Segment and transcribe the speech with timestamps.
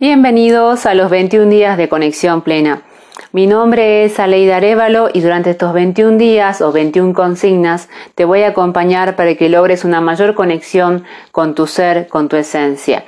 [0.00, 2.82] Bienvenidos a los 21 días de conexión plena.
[3.32, 8.42] Mi nombre es Aleida Arevalo y durante estos 21 días o 21 consignas te voy
[8.42, 13.06] a acompañar para que logres una mayor conexión con tu ser, con tu esencia.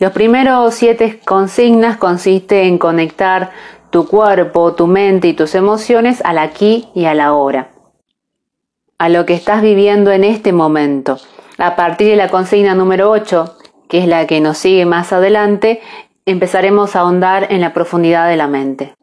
[0.00, 3.52] Los primeros siete consignas consiste en conectar
[3.90, 7.68] tu cuerpo, tu mente y tus emociones al aquí y a la hora,
[8.98, 11.16] a lo que estás viviendo en este momento.
[11.58, 13.56] A partir de la consigna número 8,
[13.88, 15.80] que es la que nos sigue más adelante,
[16.26, 18.94] empezaremos a ahondar en la profundidad de la mente.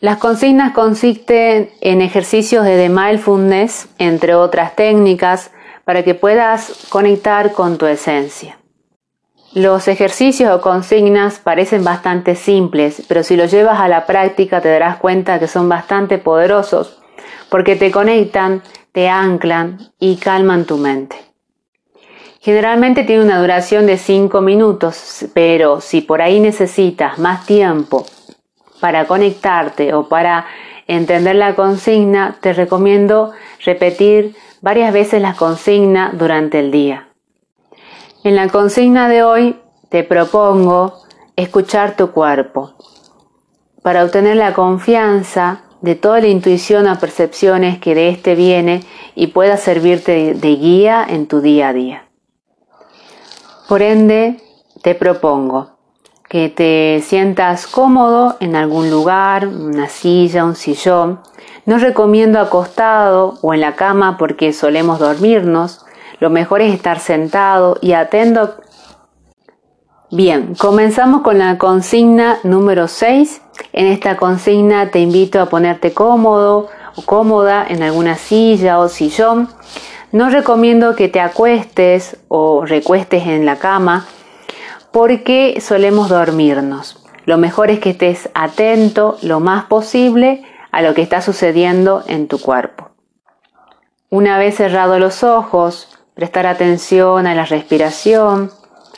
[0.00, 5.50] Las consignas consisten en ejercicios de mindfulness, entre otras técnicas,
[5.84, 8.58] para que puedas conectar con tu esencia.
[9.54, 14.68] Los ejercicios o consignas parecen bastante simples, pero si los llevas a la práctica te
[14.68, 17.02] darás cuenta que son bastante poderosos,
[17.48, 21.27] porque te conectan, te anclan y calman tu mente.
[22.40, 28.06] Generalmente tiene una duración de 5 minutos, pero si por ahí necesitas más tiempo
[28.80, 30.46] para conectarte o para
[30.86, 33.32] entender la consigna, te recomiendo
[33.64, 37.08] repetir varias veces la consigna durante el día.
[38.22, 39.56] En la consigna de hoy
[39.88, 40.94] te propongo
[41.34, 42.74] escuchar tu cuerpo
[43.82, 48.82] para obtener la confianza de toda la intuición o percepciones que de éste viene
[49.14, 52.07] y pueda servirte de guía en tu día a día.
[53.68, 54.40] Por ende,
[54.80, 55.72] te propongo
[56.26, 61.20] que te sientas cómodo en algún lugar, una silla, un sillón.
[61.66, 65.84] No recomiendo acostado o en la cama porque solemos dormirnos.
[66.18, 68.54] Lo mejor es estar sentado y atento.
[70.10, 73.42] Bien, comenzamos con la consigna número 6.
[73.74, 79.50] En esta consigna te invito a ponerte cómodo o cómoda en alguna silla o sillón
[80.12, 84.06] no recomiendo que te acuestes o recuestes en la cama
[84.90, 87.04] porque solemos dormirnos.
[87.26, 90.42] Lo mejor es que estés atento lo más posible
[90.72, 92.90] a lo que está sucediendo en tu cuerpo.
[94.08, 98.50] Una vez cerrados los ojos, prestar atención a la respiración,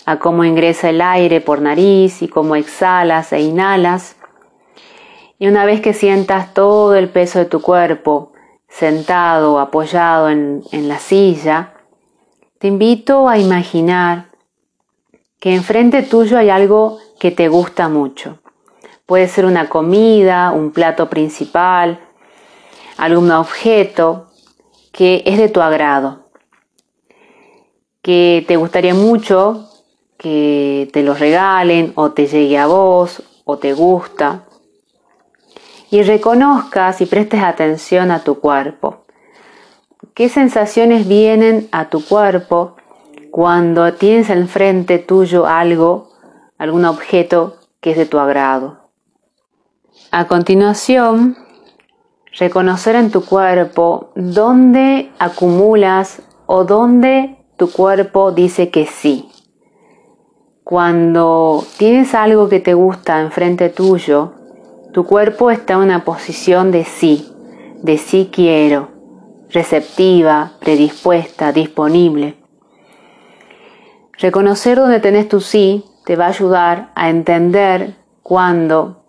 [0.06, 4.16] a cómo ingresa el aire por nariz y cómo exhalas e inhalas.
[5.40, 8.32] Y una vez que sientas todo el peso de tu cuerpo
[8.70, 11.74] sentado apoyado en, en la silla,
[12.58, 14.30] te invito a imaginar
[15.38, 18.38] que enfrente tuyo hay algo que te gusta mucho.
[19.06, 22.00] Puede ser una comida, un plato principal,
[22.96, 24.30] algún objeto
[24.92, 26.30] que es de tu agrado,
[28.02, 29.66] que te gustaría mucho
[30.16, 34.44] que te lo regalen o te llegue a vos o te gusta
[35.90, 39.04] y reconozcas y prestes atención a tu cuerpo.
[40.14, 42.76] ¿Qué sensaciones vienen a tu cuerpo
[43.30, 46.10] cuando tienes enfrente tuyo algo,
[46.58, 48.90] algún objeto que es de tu agrado?
[50.12, 51.36] A continuación,
[52.38, 59.28] reconocer en tu cuerpo dónde acumulas o dónde tu cuerpo dice que sí.
[60.64, 64.39] Cuando tienes algo que te gusta enfrente tuyo,
[64.92, 67.32] tu cuerpo está en una posición de sí,
[67.82, 68.88] de sí quiero,
[69.50, 72.36] receptiva, predispuesta, disponible.
[74.18, 79.04] Reconocer dónde tenés tu sí te va a ayudar a entender cuando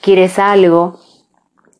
[0.00, 1.00] quieres algo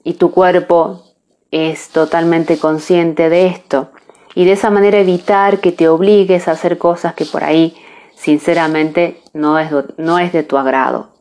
[0.03, 1.03] y tu cuerpo
[1.51, 3.91] es totalmente consciente de esto
[4.35, 7.77] y de esa manera evitar que te obligues a hacer cosas que por ahí
[8.15, 11.16] sinceramente no es, no es de tu agrado.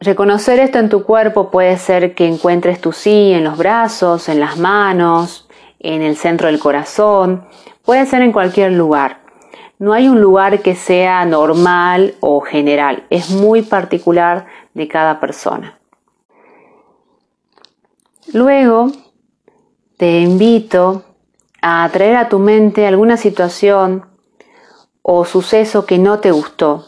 [0.00, 4.40] Reconocer esto en tu cuerpo puede ser que encuentres tu sí en los brazos, en
[4.40, 5.48] las manos,
[5.78, 7.46] en el centro del corazón,
[7.82, 9.22] puede ser en cualquier lugar.
[9.78, 15.78] No hay un lugar que sea normal o general, es muy particular de cada persona.
[18.32, 18.92] Luego,
[19.96, 21.04] te invito
[21.62, 24.04] a traer a tu mente alguna situación
[25.00, 26.84] o suceso que no te gustó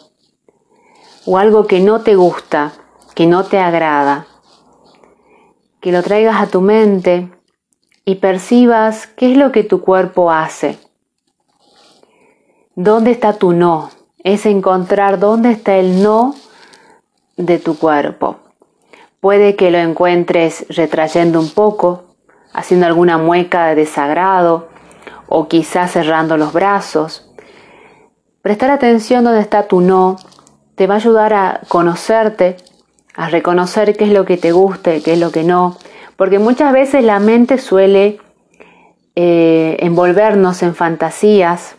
[1.25, 2.73] o algo que no te gusta
[3.19, 4.29] que no te agrada,
[5.81, 7.29] que lo traigas a tu mente
[8.05, 10.79] y percibas qué es lo que tu cuerpo hace.
[12.77, 13.91] ¿Dónde está tu no?
[14.23, 16.37] Es encontrar dónde está el no
[17.37, 18.37] de tu cuerpo.
[19.19, 22.05] Puede que lo encuentres retrayendo un poco,
[22.53, 24.69] haciendo alguna mueca de desagrado
[25.27, 27.29] o quizás cerrando los brazos.
[28.43, 30.19] Prestar atención dónde está tu no
[30.77, 32.59] te va a ayudar a conocerte
[33.15, 35.77] a reconocer qué es lo que te gusta y qué es lo que no,
[36.17, 38.21] porque muchas veces la mente suele
[39.17, 41.77] eh, envolvernos en fantasías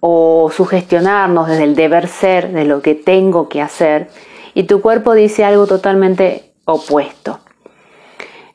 [0.00, 4.10] o sugestionarnos desde el deber ser, de lo que tengo que hacer,
[4.54, 7.40] y tu cuerpo dice algo totalmente opuesto.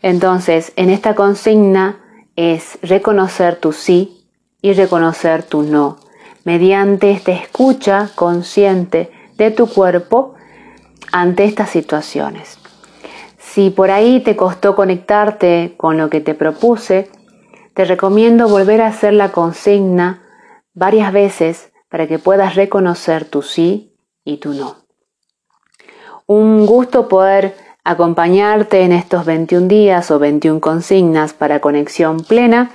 [0.01, 1.99] Entonces, en esta consigna
[2.35, 4.27] es reconocer tu sí
[4.61, 5.97] y reconocer tu no,
[6.43, 10.35] mediante esta escucha consciente de tu cuerpo
[11.19, 12.59] ante estas situaciones.
[13.39, 17.09] Si por ahí te costó conectarte con lo que te propuse,
[17.73, 20.21] te recomiendo volver a hacer la consigna
[20.75, 24.75] varias veces para que puedas reconocer tu sí y tu no.
[26.27, 32.69] Un gusto poder acompañarte en estos 21 días o 21 consignas para conexión plena.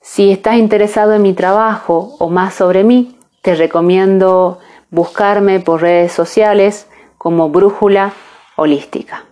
[0.00, 4.58] Si estás interesado en mi trabajo o más sobre mí, te recomiendo
[4.90, 6.86] buscarme por redes sociales
[7.18, 8.12] como Brújula
[8.56, 9.24] Holística.